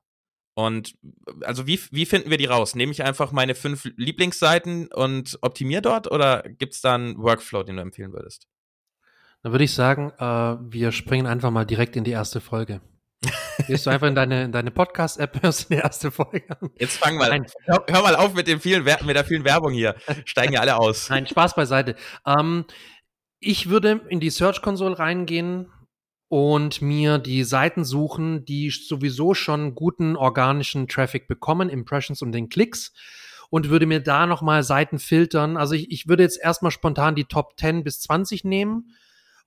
[0.59, 0.97] Und
[1.43, 2.75] also wie, wie finden wir die raus?
[2.75, 7.63] Nehme ich einfach meine fünf Lieblingsseiten und optimiere dort oder gibt es da einen Workflow,
[7.63, 8.49] den du empfehlen würdest?
[9.45, 12.81] Dann würde ich sagen, äh, wir springen einfach mal direkt in die erste Folge.
[13.69, 16.71] Gehst du einfach in deine, in deine Podcast-App, hörst die erste Folge an.
[16.77, 17.47] Jetzt fang mal, Nein.
[17.67, 19.95] hör, hör, mal auf mit, dem vielen, mit der vielen Werbung hier.
[20.25, 21.09] Steigen ja alle aus.
[21.09, 21.95] Nein, Spaß beiseite.
[22.27, 22.65] Ähm,
[23.39, 25.71] ich würde in die Search Console reingehen,
[26.29, 32.49] und mir die Seiten suchen, die sowieso schon guten organischen Traffic bekommen, Impressions und den
[32.49, 32.93] Klicks
[33.51, 35.57] und würde mir da nochmal Seiten filtern.
[35.57, 38.95] Also ich, ich würde jetzt erstmal spontan die Top 10 bis 20 nehmen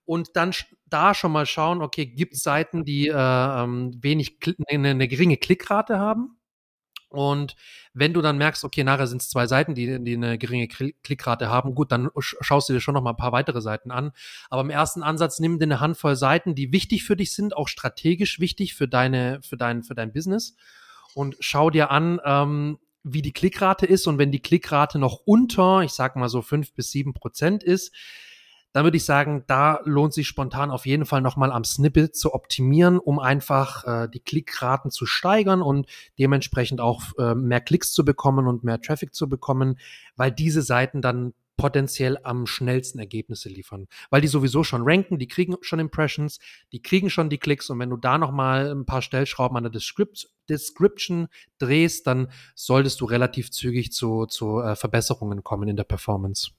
[0.04, 0.52] und dann
[0.86, 5.36] da schon mal schauen, okay, gibt es Seiten, die äh, ähm, wenig, eine, eine geringe
[5.36, 6.36] Klickrate haben?
[7.12, 7.54] Und
[7.94, 11.48] wenn du dann merkst, okay, nachher sind es zwei Seiten, die, die eine geringe Klickrate
[11.48, 14.12] haben, gut, dann schaust du dir schon noch mal ein paar weitere Seiten an.
[14.50, 17.68] Aber im ersten Ansatz nimm dir eine Handvoll Seiten, die wichtig für dich sind, auch
[17.68, 20.56] strategisch wichtig für deine, für dein, für dein Business.
[21.14, 24.06] Und schau dir an, ähm, wie die Klickrate ist.
[24.06, 27.92] Und wenn die Klickrate noch unter, ich sag mal so fünf bis sieben Prozent ist,
[28.72, 32.34] dann würde ich sagen, da lohnt sich spontan auf jeden Fall nochmal am Snippet zu
[32.34, 35.86] optimieren, um einfach äh, die Klickraten zu steigern und
[36.18, 39.78] dementsprechend auch äh, mehr Klicks zu bekommen und mehr Traffic zu bekommen,
[40.16, 45.28] weil diese Seiten dann potenziell am schnellsten Ergebnisse liefern, weil die sowieso schon ranken, die
[45.28, 46.40] kriegen schon Impressions,
[46.72, 49.64] die kriegen schon die Klicks und wenn du da noch mal ein paar Stellschrauben an
[49.64, 49.82] der
[50.48, 56.52] Description drehst, dann solltest du relativ zügig zu, zu äh, Verbesserungen kommen in der Performance.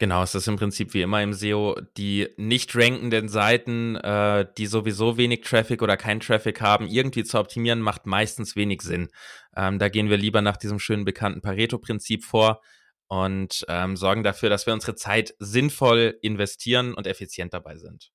[0.00, 4.66] Genau, es ist im Prinzip wie immer im SEO, die nicht rankenden Seiten, äh, die
[4.66, 9.08] sowieso wenig Traffic oder kein Traffic haben, irgendwie zu optimieren, macht meistens wenig Sinn.
[9.56, 12.62] Ähm, da gehen wir lieber nach diesem schönen bekannten Pareto-Prinzip vor
[13.08, 18.12] und ähm, sorgen dafür, dass wir unsere Zeit sinnvoll investieren und effizient dabei sind.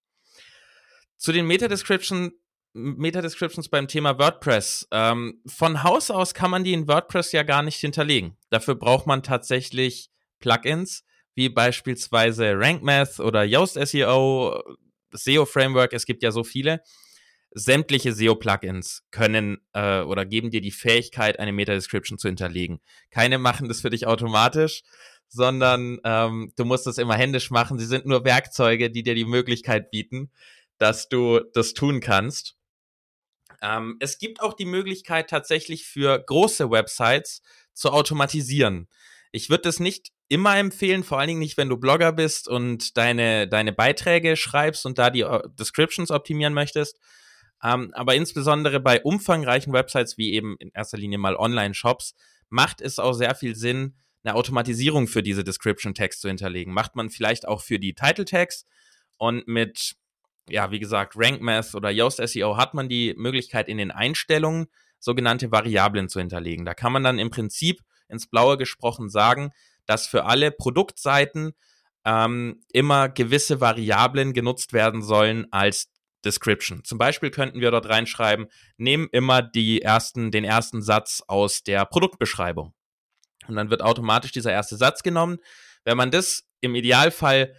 [1.18, 2.32] Zu den Meta-Description
[2.76, 4.88] Meta-Descriptions beim Thema WordPress.
[4.92, 8.36] Ähm, von Haus aus kann man die in WordPress ja gar nicht hinterlegen.
[8.50, 11.04] Dafür braucht man tatsächlich Plugins
[11.36, 14.62] wie beispielsweise RankMath oder Yoast SEO,
[15.12, 16.82] SEO Framework, es gibt ja so viele.
[17.56, 22.82] Sämtliche SEO-Plugins können äh, oder geben dir die Fähigkeit, eine Meta-Description zu hinterlegen.
[23.12, 24.82] Keine machen das für dich automatisch,
[25.28, 27.78] sondern ähm, du musst das immer händisch machen.
[27.78, 30.32] Sie sind nur Werkzeuge, die dir die Möglichkeit bieten,
[30.80, 32.56] dass du das tun kannst.
[33.62, 37.42] Ähm, es gibt auch die Möglichkeit tatsächlich für große Websites
[37.74, 38.88] zu automatisieren.
[39.32, 42.98] Ich würde das nicht immer empfehlen, vor allen Dingen nicht, wenn du Blogger bist und
[42.98, 47.00] deine, deine Beiträge schreibst und da die äh, Descriptions optimieren möchtest.
[47.64, 52.16] Ähm, aber insbesondere bei umfangreichen Websites wie eben in erster Linie mal Online-Shops
[52.50, 56.74] macht es auch sehr viel Sinn, eine Automatisierung für diese Description Tags zu hinterlegen.
[56.74, 58.66] Macht man vielleicht auch für die Title Tags
[59.18, 59.94] und mit,
[60.50, 64.66] ja, wie gesagt, Rank Math oder Yoast SEO hat man die Möglichkeit in den Einstellungen
[64.98, 66.66] sogenannte Variablen zu hinterlegen.
[66.66, 69.52] Da kann man dann im Prinzip ins Blaue gesprochen sagen,
[69.86, 71.54] dass für alle Produktseiten
[72.06, 75.90] ähm, immer gewisse Variablen genutzt werden sollen als
[76.26, 76.84] Description.
[76.84, 81.86] Zum Beispiel könnten wir dort reinschreiben, nehmen immer die ersten, den ersten Satz aus der
[81.86, 82.74] Produktbeschreibung.
[83.48, 85.38] Und dann wird automatisch dieser erste Satz genommen.
[85.84, 87.54] Wenn man das im Idealfall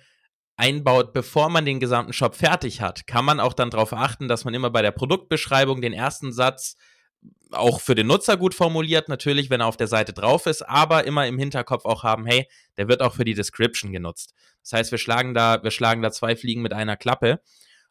[0.57, 4.45] einbaut, bevor man den gesamten Shop fertig hat, kann man auch dann darauf achten, dass
[4.45, 6.77] man immer bei der Produktbeschreibung den ersten Satz
[7.51, 11.05] auch für den Nutzer gut formuliert, natürlich, wenn er auf der Seite drauf ist, aber
[11.05, 14.35] immer im Hinterkopf auch haben, hey, der wird auch für die Description genutzt.
[14.63, 17.41] Das heißt, wir schlagen da, wir schlagen da zwei Fliegen mit einer Klappe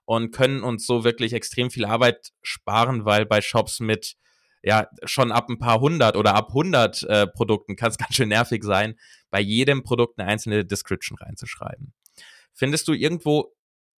[0.06, 4.16] und können uns so wirklich extrem viel Arbeit sparen, weil bei Shops mit
[4.62, 8.30] ja schon ab ein paar hundert oder ab hundert äh, Produkten kann es ganz schön
[8.30, 8.96] nervig sein,
[9.30, 11.94] bei jedem Produkt eine einzelne Description reinzuschreiben.
[12.54, 13.54] Findest du irgendwo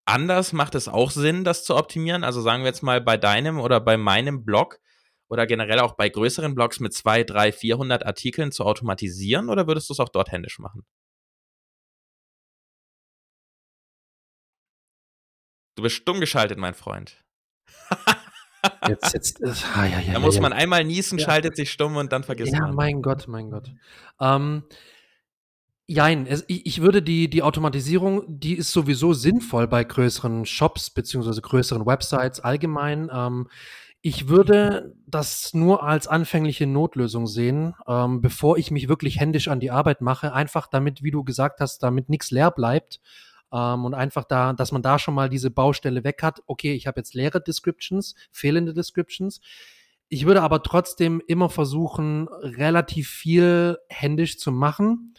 [0.05, 2.23] anders macht es auch Sinn, das zu optimieren?
[2.23, 4.79] Also sagen wir jetzt mal bei deinem oder bei meinem Blog
[5.29, 9.89] oder generell auch bei größeren Blogs mit zwei, drei, 400 Artikeln zu automatisieren oder würdest
[9.89, 10.85] du es auch dort händisch machen?
[15.75, 17.23] Du bist stumm geschaltet, mein Freund.
[18.87, 22.23] jetzt, jetzt, ah, ja, ja, da muss man einmal niesen, schaltet sich stumm und dann
[22.23, 22.69] vergisst man.
[22.69, 23.69] Ja, mein Gott, mein Gott.
[24.19, 24.63] Ähm,
[25.87, 31.41] Jein, es, ich würde die, die Automatisierung, die ist sowieso sinnvoll bei größeren Shops beziehungsweise
[31.41, 33.07] größeren Websites allgemein.
[33.13, 33.47] Ähm,
[34.07, 39.59] ich würde das nur als anfängliche Notlösung sehen, ähm, bevor ich mich wirklich händisch an
[39.59, 40.31] die Arbeit mache.
[40.31, 43.01] Einfach damit, wie du gesagt hast, damit nichts leer bleibt.
[43.51, 46.43] Ähm, und einfach da, dass man da schon mal diese Baustelle weg hat.
[46.45, 49.41] Okay, ich habe jetzt leere Descriptions, fehlende Descriptions.
[50.07, 55.15] Ich würde aber trotzdem immer versuchen, relativ viel händisch zu machen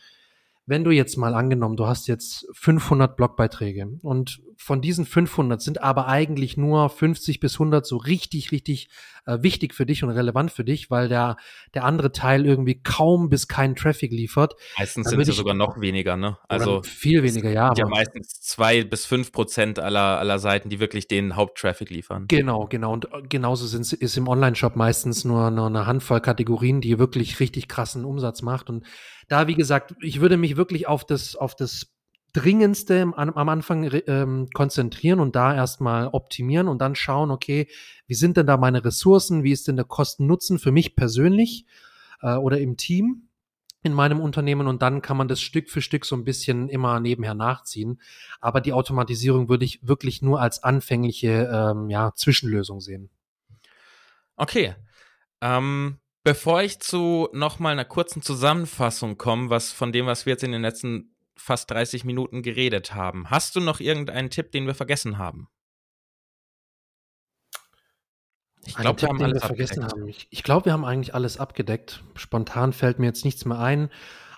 [0.67, 5.81] wenn du jetzt mal angenommen, du hast jetzt 500 Blogbeiträge und von diesen 500 sind
[5.83, 8.89] aber eigentlich nur 50 bis 100 so richtig, richtig
[9.27, 11.37] äh, wichtig für dich und relevant für dich, weil der,
[11.75, 14.55] der andere Teil irgendwie kaum bis keinen Traffic liefert.
[14.79, 16.39] Meistens sind ja sogar noch weniger, ne?
[16.49, 17.73] Also viel weniger, ja.
[17.77, 22.27] Ja, meistens zwei bis fünf Prozent aller, aller Seiten, die wirklich den Haupttraffic liefern.
[22.29, 22.93] Genau, genau.
[22.93, 27.41] Und äh, genauso sind, ist im Online-Shop meistens nur, nur eine Handvoll Kategorien, die wirklich
[27.41, 28.71] richtig krassen Umsatz macht.
[28.71, 28.87] Und
[29.29, 31.96] da, wie gesagt, ich würde mich wirklich auf das, auf das
[32.37, 37.67] Dringendste am, Anfang ähm, konzentrieren und da erstmal optimieren und dann schauen, okay,
[38.07, 41.65] wie sind denn da meine Ressourcen, wie ist denn der Kosten-Nutzen für mich persönlich
[42.21, 43.29] äh, oder im Team
[43.83, 47.01] in meinem Unternehmen und dann kann man das Stück für Stück so ein bisschen immer
[47.01, 48.03] nebenher nachziehen.
[48.43, 53.09] Aber die Automatisierung würde ich wirklich nur als anfängliche ähm, ja, Zwischenlösung sehen.
[54.37, 54.75] Okay.
[55.41, 60.45] Ähm, bevor ich zu nochmal einer kurzen Zusammenfassung komme, was von dem, was wir jetzt
[60.45, 63.31] in den letzten fast 30 Minuten geredet haben.
[63.31, 65.49] Hast du noch irgendeinen Tipp, den wir vergessen haben?
[68.67, 70.09] Ich glaube, wir haben alles wir vergessen haben.
[70.09, 72.03] Ich, ich glaube, wir haben eigentlich alles abgedeckt.
[72.17, 73.91] Spontan fällt mir jetzt nichts mehr ein.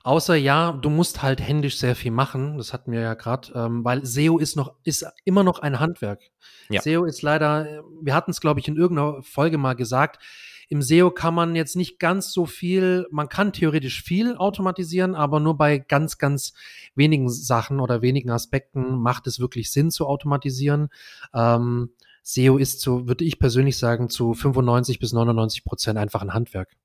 [0.04, 2.56] Außer ja, du musst halt händisch sehr viel machen.
[2.56, 6.22] Das hatten wir ja gerade, ähm, weil SEO ist noch ist immer noch ein Handwerk.
[6.70, 6.80] Ja.
[6.80, 7.82] SEO ist leider.
[8.00, 10.22] Wir hatten es glaube ich in irgendeiner Folge mal gesagt.
[10.70, 15.40] Im SEO kann man jetzt nicht ganz so viel, man kann theoretisch viel automatisieren, aber
[15.40, 16.52] nur bei ganz, ganz
[16.94, 20.90] wenigen Sachen oder wenigen Aspekten macht es wirklich Sinn zu automatisieren.
[21.32, 21.90] Ähm,
[22.22, 26.76] SEO ist zu, würde ich persönlich sagen, zu 95 bis 99 Prozent einfach ein Handwerk.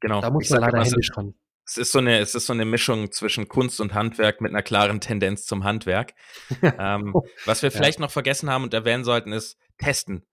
[0.00, 0.20] Genau.
[0.20, 1.34] Da muss man leider händisch dran.
[1.66, 4.62] Es ist, so eine, es ist so eine Mischung zwischen Kunst und Handwerk mit einer
[4.62, 6.12] klaren Tendenz zum Handwerk.
[6.62, 7.14] ähm,
[7.46, 8.04] was wir vielleicht ja.
[8.04, 10.26] noch vergessen haben und erwähnen sollten, ist testen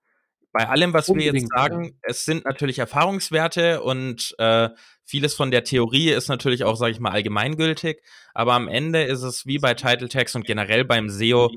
[0.51, 4.69] bei allem, was Unbedingt, wir jetzt sagen, es sind natürlich Erfahrungswerte und äh,
[5.05, 8.01] vieles von der Theorie ist natürlich auch, sage ich mal, allgemeingültig.
[8.33, 11.51] Aber am Ende ist es wie bei Title Tags und generell beim SEO,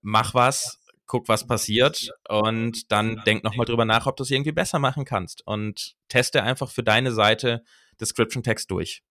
[0.00, 4.52] mach was, guck, was passiert und dann denk nochmal drüber nach, ob du es irgendwie
[4.52, 7.62] besser machen kannst und teste einfach für deine Seite
[8.00, 9.02] Description Text durch.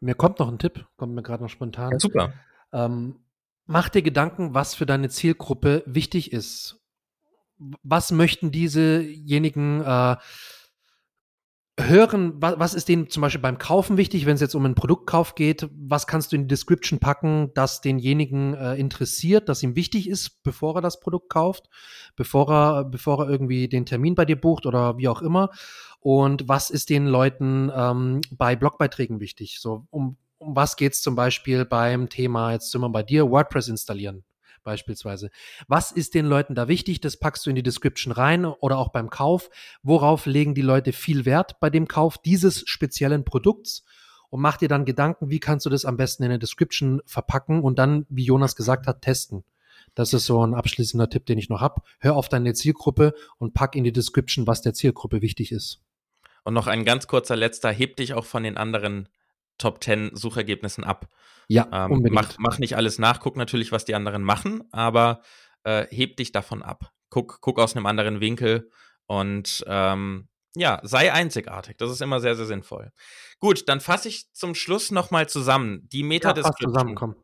[0.00, 1.92] Mir kommt noch ein Tipp, kommt mir gerade noch spontan.
[1.92, 2.32] Ja, super.
[2.72, 3.20] Ähm,
[3.66, 6.79] mach dir Gedanken, was für deine Zielgruppe wichtig ist
[7.82, 10.16] was möchten diesejenigen äh,
[11.78, 14.74] hören, was, was ist denen zum Beispiel beim Kaufen wichtig, wenn es jetzt um einen
[14.74, 19.76] Produktkauf geht, was kannst du in die Description packen, das denjenigen äh, interessiert, das ihm
[19.76, 21.68] wichtig ist, bevor er das Produkt kauft,
[22.16, 25.50] bevor er, bevor er irgendwie den Termin bei dir bucht oder wie auch immer.
[26.00, 29.60] Und was ist den Leuten ähm, bei Blogbeiträgen wichtig?
[29.60, 33.68] So, um, um was geht's zum Beispiel beim Thema, jetzt sind wir bei dir, WordPress
[33.68, 34.24] installieren
[34.62, 35.30] beispielsweise.
[35.68, 37.00] Was ist den Leuten da wichtig?
[37.00, 39.50] Das packst du in die Description rein oder auch beim Kauf.
[39.82, 43.84] Worauf legen die Leute viel Wert bei dem Kauf dieses speziellen Produkts?
[44.30, 47.62] Und mach dir dann Gedanken, wie kannst du das am besten in der Description verpacken
[47.62, 49.44] und dann, wie Jonas gesagt hat, testen.
[49.94, 51.82] Das ist so ein abschließender Tipp, den ich noch habe.
[51.98, 55.82] Hör auf deine Zielgruppe und pack in die Description, was der Zielgruppe wichtig ist.
[56.44, 59.08] Und noch ein ganz kurzer letzter, heb dich auch von den anderen
[59.60, 61.08] Top 10 Suchergebnissen ab.
[61.48, 62.14] Ja, ähm, unbedingt.
[62.14, 65.22] Mach, mach nicht alles nach, guck natürlich, was die anderen machen, aber
[65.64, 66.92] äh, heb dich davon ab.
[67.08, 68.70] Guck, guck aus einem anderen Winkel
[69.06, 71.76] und ähm, ja, sei einzigartig.
[71.78, 72.92] Das ist immer sehr, sehr sinnvoll.
[73.38, 75.88] Gut, dann fasse ich zum Schluss nochmal zusammen.
[75.92, 76.96] Die Meta-Description.
[76.96, 77.14] Ja,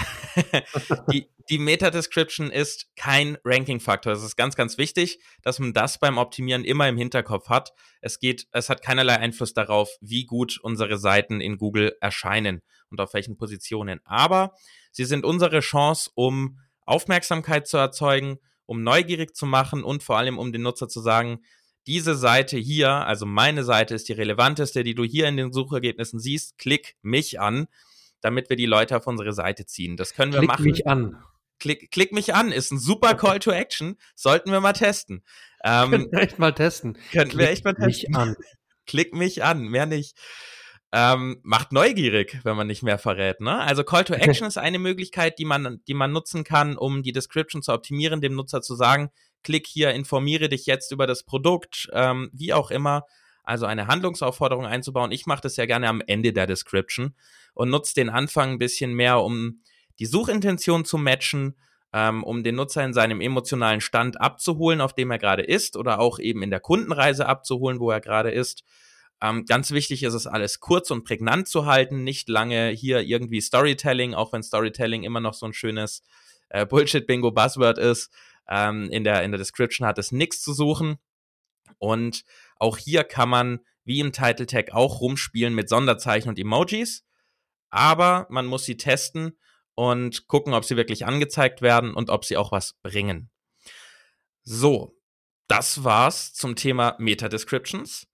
[1.12, 4.12] die, die Meta-Description ist kein Ranking-Faktor.
[4.12, 7.72] Es ist ganz, ganz wichtig, dass man das beim Optimieren immer im Hinterkopf hat.
[8.00, 13.00] Es geht, es hat keinerlei Einfluss darauf, wie gut unsere Seiten in Google erscheinen und
[13.00, 14.00] auf welchen Positionen.
[14.04, 14.54] Aber
[14.90, 20.38] sie sind unsere Chance, um Aufmerksamkeit zu erzeugen, um neugierig zu machen und vor allem
[20.38, 21.40] um den Nutzer zu sagen,
[21.86, 26.18] diese Seite hier, also meine Seite ist die relevanteste, die du hier in den Suchergebnissen
[26.18, 27.66] siehst, klick mich an
[28.24, 29.98] damit wir die Leute auf unsere Seite ziehen.
[29.98, 30.62] Das können wir Klick machen.
[30.64, 31.22] Klick mich an.
[31.60, 33.96] Klick, klick mich an, ist ein super Call to Action.
[34.14, 35.22] Sollten wir mal testen.
[35.62, 36.94] Ähm, könnten wir echt mal testen.
[37.12, 37.86] Könnten klick wir echt mal testen.
[37.86, 38.34] Mich an.
[38.86, 40.16] klick mich an, mehr nicht.
[40.90, 43.40] Ähm, macht neugierig, wenn man nicht mehr verrät.
[43.40, 43.60] Ne?
[43.60, 47.12] Also Call to Action ist eine Möglichkeit, die man, die man nutzen kann, um die
[47.12, 49.10] Description zu optimieren, dem Nutzer zu sagen,
[49.42, 53.04] klick hier, informiere dich jetzt über das Produkt, ähm, wie auch immer.
[53.44, 55.12] Also eine Handlungsaufforderung einzubauen.
[55.12, 57.14] Ich mache das ja gerne am Ende der Description
[57.54, 59.60] und nutze den Anfang ein bisschen mehr, um
[59.98, 61.54] die Suchintention zu matchen,
[61.92, 66.00] ähm, um den Nutzer in seinem emotionalen Stand abzuholen, auf dem er gerade ist, oder
[66.00, 68.64] auch eben in der Kundenreise abzuholen, wo er gerade ist.
[69.22, 73.40] Ähm, ganz wichtig ist es, alles kurz und prägnant zu halten, nicht lange hier irgendwie
[73.40, 76.02] Storytelling, auch wenn Storytelling immer noch so ein schönes
[76.48, 78.10] äh, Bullshit-Bingo-Buzzword ist.
[78.48, 80.98] Ähm, in, der, in der Description hat es nichts zu suchen.
[81.78, 82.24] Und
[82.58, 87.04] auch hier kann man, wie im Title Tag, auch rumspielen mit Sonderzeichen und Emojis
[87.74, 89.36] aber man muss sie testen
[89.74, 93.30] und gucken, ob sie wirklich angezeigt werden und ob sie auch was bringen.
[94.44, 94.96] So,
[95.48, 98.06] das war's zum Thema Meta-Descriptions.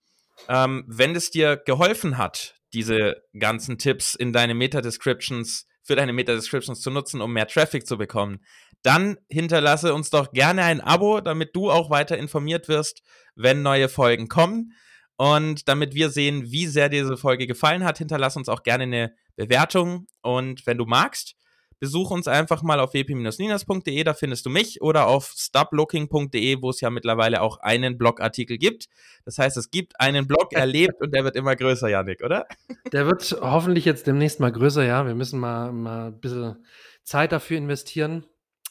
[0.48, 6.80] Ähm, wenn es dir geholfen hat, diese ganzen Tipps in deine Meta-Descriptions, für deine Meta-Descriptions
[6.80, 8.42] zu nutzen, um mehr Traffic zu bekommen,
[8.82, 13.02] dann hinterlasse uns doch gerne ein Abo, damit du auch weiter informiert wirst,
[13.34, 14.72] wenn neue Folgen kommen.
[15.16, 18.84] Und damit wir sehen, wie sehr dir diese Folge gefallen hat, hinterlass uns auch gerne
[18.84, 20.06] eine Bewertung.
[20.22, 21.36] Und wenn du magst,
[21.78, 26.80] besuch uns einfach mal auf wp-ninas.de, da findest du mich, oder auf stoplooking.de, wo es
[26.80, 28.86] ja mittlerweile auch einen Blogartikel gibt.
[29.24, 32.46] Das heißt, es gibt einen Blog, erlebt und der wird immer größer, Janik, oder?
[32.92, 35.06] Der wird hoffentlich jetzt demnächst mal größer, ja.
[35.06, 36.64] Wir müssen mal, mal ein bisschen
[37.02, 38.26] Zeit dafür investieren.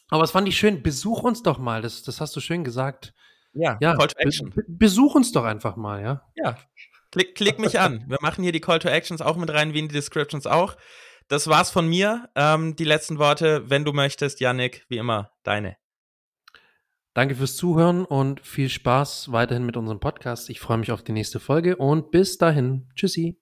[0.10, 0.82] Aber es fand ich schön.
[0.82, 1.82] Besuch uns doch mal.
[1.82, 3.14] Das, das hast du schön gesagt.
[3.54, 4.50] Ja, ja Call to Action.
[4.52, 6.24] Be besuch uns doch einfach mal, ja.
[6.36, 6.58] Ja.
[7.12, 8.06] Klick, klick mich an.
[8.08, 10.78] Wir machen hier die Call to Actions auch mit rein, wie in die Descriptions auch.
[11.28, 12.30] Das war's von mir.
[12.36, 15.78] Ähm, die letzten Worte, wenn du möchtest, Yannick, wie immer, deine.
[17.14, 20.50] Danke fürs Zuhören und viel Spaß weiterhin mit unserem Podcast.
[20.50, 22.88] Ich freue mich auf die nächste Folge und bis dahin.
[22.96, 23.40] Tschüssi.